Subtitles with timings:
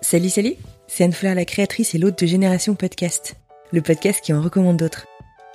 [0.00, 0.54] Salut, salut
[0.86, 3.36] C'est Anne-Fleur, la créatrice et l'hôte de Génération Podcast,
[3.72, 5.06] le podcast qui en recommande d'autres.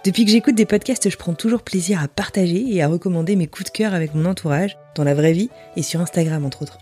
[0.05, 3.47] Depuis que j'écoute des podcasts, je prends toujours plaisir à partager et à recommander mes
[3.47, 6.78] coups de cœur avec mon entourage, dans la vraie vie et sur Instagram entre autres.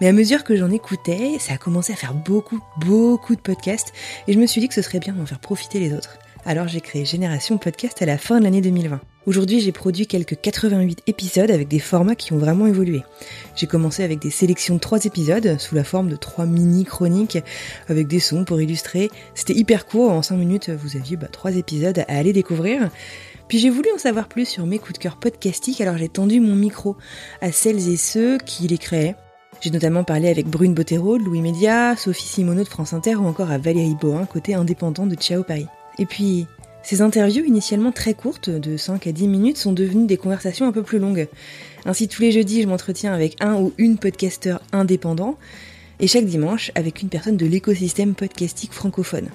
[0.00, 3.92] Mais à mesure que j'en écoutais, ça a commencé à faire beaucoup, beaucoup de podcasts
[4.26, 6.68] et je me suis dit que ce serait bien d'en faire profiter les autres alors
[6.68, 9.00] j'ai créé Génération Podcast à la fin de l'année 2020.
[9.26, 13.02] Aujourd'hui, j'ai produit quelques 88 épisodes avec des formats qui ont vraiment évolué.
[13.54, 17.38] J'ai commencé avec des sélections de 3 épisodes sous la forme de 3 mini-chroniques
[17.88, 19.10] avec des sons pour illustrer.
[19.34, 22.88] C'était hyper court, en 5 minutes, vous aviez bah, 3 épisodes à aller découvrir.
[23.46, 26.40] Puis j'ai voulu en savoir plus sur mes coups de cœur podcastiques, alors j'ai tendu
[26.40, 26.96] mon micro
[27.42, 29.16] à celles et ceux qui les créaient.
[29.60, 33.26] J'ai notamment parlé avec Brune Bottero de Louis Média, Sophie Simoneau de France Inter ou
[33.26, 35.66] encore à Valérie Bohin, côté indépendant de Ciao Paris.
[35.98, 36.46] Et puis,
[36.82, 40.72] ces interviews, initialement très courtes, de 5 à 10 minutes, sont devenues des conversations un
[40.72, 41.28] peu plus longues.
[41.84, 45.36] Ainsi, tous les jeudis, je m'entretiens avec un ou une podcasteur indépendant,
[46.00, 49.28] et chaque dimanche avec une personne de l'écosystème podcastique francophone.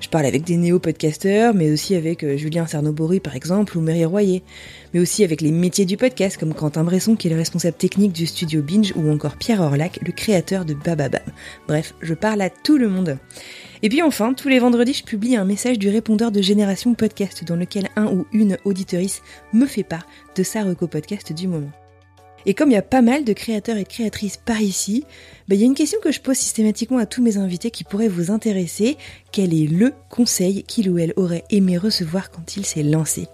[0.00, 4.06] Je parle avec des néo-podcasteurs, mais aussi avec euh, Julien Cernobori par exemple, ou Marie
[4.06, 4.42] Royer,
[4.94, 8.12] mais aussi avec les métiers du podcast comme Quentin Bresson qui est le responsable technique
[8.12, 11.20] du studio Binge, ou encore Pierre Orlac, le créateur de Bababam.
[11.68, 13.18] Bref, je parle à tout le monde.
[13.82, 17.44] Et puis enfin, tous les vendredis, je publie un message du répondeur de Génération Podcast
[17.44, 19.22] dans lequel un ou une auditorice
[19.52, 21.70] me fait part de sa reco podcast du moment.
[22.46, 25.04] Et comme il y a pas mal de créateurs et de créatrices par ici,
[25.48, 27.82] bah, il y a une question que je pose systématiquement à tous mes invités qui
[27.82, 28.96] pourrait vous intéresser.
[29.32, 33.26] Quel est le conseil qu'il ou elle aurait aimé recevoir quand il s'est lancé?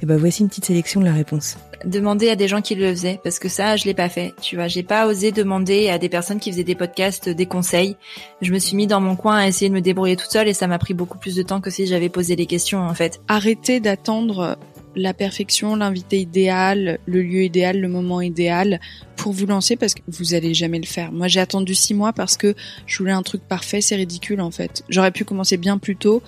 [0.00, 1.56] Et ben voici une petite sélection de la réponse.
[1.84, 4.32] Demander à des gens qui le faisaient, parce que ça, je l'ai pas fait.
[4.40, 7.96] Tu vois, j'ai pas osé demander à des personnes qui faisaient des podcasts des conseils.
[8.40, 10.54] Je me suis mis dans mon coin à essayer de me débrouiller toute seule et
[10.54, 13.20] ça m'a pris beaucoup plus de temps que si j'avais posé les questions en fait.
[13.26, 14.56] Arrêtez d'attendre
[14.94, 18.80] la perfection, l'invité idéal, le lieu idéal, le moment idéal
[19.16, 21.12] pour vous lancer parce que vous allez jamais le faire.
[21.12, 22.54] Moi, j'ai attendu six mois parce que
[22.86, 23.80] je voulais un truc parfait.
[23.80, 24.82] C'est ridicule en fait.
[24.88, 26.22] J'aurais pu commencer bien plus tôt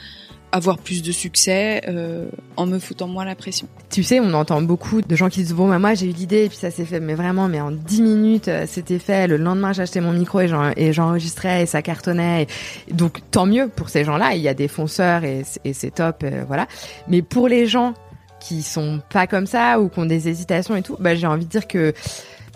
[0.54, 3.66] avoir plus de succès euh, en me foutant moins la pression.
[3.90, 6.44] Tu sais, on entend beaucoup de gens qui disent bon bah moi j'ai eu l'idée
[6.44, 9.26] et puis ça s'est fait mais vraiment mais en dix minutes euh, c'était fait.
[9.26, 12.46] Le lendemain j'ai acheté mon micro et j'enregistrais et ça cartonnait.
[12.92, 14.36] donc tant mieux pour ces gens-là.
[14.36, 15.42] Il y a des fonceurs et,
[15.72, 16.68] c'est top, euh, voilà.
[17.08, 17.94] Mais pour les gens
[18.46, 21.46] qui sont pas comme ça ou qui ont des hésitations et tout, bah, j'ai envie
[21.46, 21.94] de dire que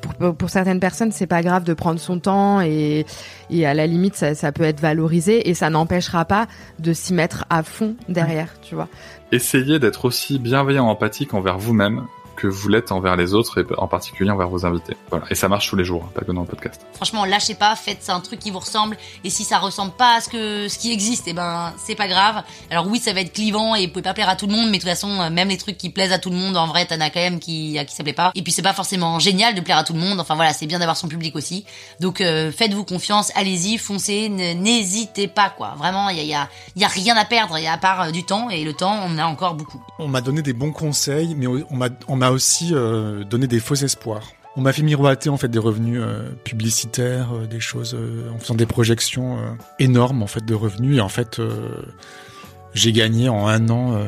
[0.02, 3.06] pour, pour certaines personnes, c'est pas grave de prendre son temps et,
[3.50, 6.46] et à la limite, ça, ça peut être valorisé et ça n'empêchera pas
[6.78, 8.88] de s'y mettre à fond derrière, tu vois.
[9.32, 12.04] Essayez d'être aussi bienveillant, empathique envers vous-même
[12.38, 14.96] que vous l'êtes envers les autres et en particulier envers vos invités.
[15.10, 15.26] Voilà.
[15.28, 16.86] Et ça marche tous les jours, hein, pas que dans le podcast.
[16.94, 18.96] Franchement, lâchez pas, faites un truc qui vous ressemble.
[19.24, 22.06] Et si ça ressemble pas à ce que ce qui existe, eh ben c'est pas
[22.06, 22.44] grave.
[22.70, 24.66] Alors oui, ça va être clivant et vous pouvez pas plaire à tout le monde,
[24.66, 26.68] mais de toute façon, euh, même les trucs qui plaisent à tout le monde, en
[26.68, 28.30] vrai, t'en as quand même qui à qui ça plaît pas.
[28.36, 30.20] Et puis c'est pas forcément génial de plaire à tout le monde.
[30.20, 31.64] Enfin voilà, c'est bien d'avoir son public aussi.
[31.98, 35.74] Donc euh, faites-vous confiance, allez-y, foncez, n'hésitez pas quoi.
[35.76, 38.24] Vraiment, il y a, y a rien à perdre, y a à part euh, du
[38.24, 39.82] temps et le temps, on a encore beaucoup.
[40.00, 44.32] On m'a donné des bons conseils, mais on m'a aussi euh, donné des faux espoirs.
[44.56, 47.96] On m'a fait miroiter en fait des revenus euh, publicitaires, euh, des choses
[48.32, 49.38] en faisant des projections
[49.78, 51.40] énormes en fait de revenus et en fait
[52.74, 53.98] j'ai gagné en un an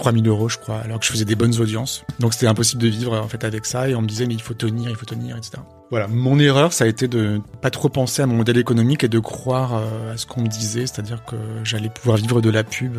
[0.00, 2.04] 3000 euros je crois alors que je faisais des bonnes audiences.
[2.18, 4.42] Donc c'était impossible de vivre en fait avec ça et on me disait mais il
[4.42, 5.58] faut tenir, il faut tenir, etc.
[5.90, 9.08] Voilà, mon erreur, ça a été de pas trop penser à mon modèle économique et
[9.08, 11.34] de croire euh, à ce qu'on me disait, c'est-à-dire que
[11.64, 12.96] j'allais pouvoir vivre de la pub.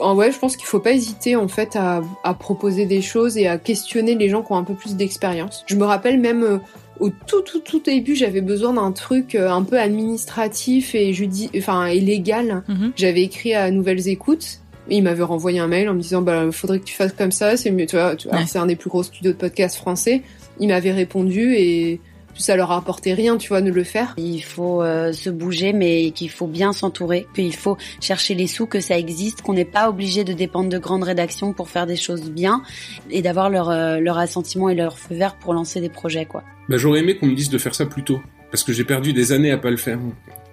[0.00, 3.36] En ouais, je pense qu'il faut pas hésiter en fait à, à, proposer des choses
[3.38, 5.64] et à questionner les gens qui ont un peu plus d'expérience.
[5.68, 6.58] Je me rappelle même euh,
[6.98, 11.24] au tout tout tout début, j'avais besoin d'un truc euh, un peu administratif et je
[11.24, 12.62] dis, enfin et légal.
[12.68, 12.92] Mhm.
[12.96, 16.80] J'avais écrit à Nouvelles Écoutes il m'avait renvoyé un mail en me disant bah faudrait
[16.80, 17.86] que tu fasses comme ça, c'est mieux.
[17.86, 20.22] Tu vois, tu vois c'est un des plus gros studios de podcast français.
[20.60, 22.00] Il m'avait répondu et
[22.34, 24.14] ça leur a apporté rien, tu vois, de le faire.
[24.16, 28.66] Il faut euh, se bouger, mais qu'il faut bien s'entourer, qu'il faut chercher les sous,
[28.66, 31.96] que ça existe, qu'on n'est pas obligé de dépendre de grandes rédactions pour faire des
[31.96, 32.62] choses bien
[33.10, 36.42] et d'avoir leur, euh, leur assentiment et leur feu vert pour lancer des projets, quoi.
[36.68, 38.20] Bah, j'aurais aimé qu'on me dise de faire ça plus tôt,
[38.50, 39.98] parce que j'ai perdu des années à pas le faire.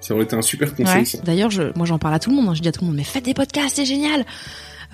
[0.01, 1.05] Ça aurait été un super conseil.
[1.23, 2.49] D'ailleurs, moi j'en parle à tout le monde.
[2.49, 2.53] Hein.
[2.55, 4.25] Je dis à tout le monde, mais faites des podcasts, c'est génial.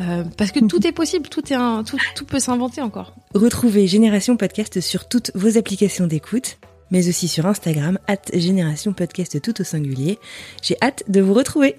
[0.01, 3.15] Euh, parce que tout est possible, tout est un, tout, tout peut s'inventer encore.
[3.33, 6.57] Retrouvez Génération Podcast sur toutes vos applications d'écoute
[6.91, 10.19] mais aussi sur Instagram, at Génération Podcast tout au singulier.
[10.61, 11.77] J'ai hâte de vous retrouver.